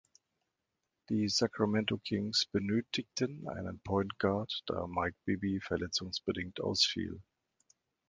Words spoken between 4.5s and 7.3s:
da Mike Bibby verletzungsbedingt ausfiel.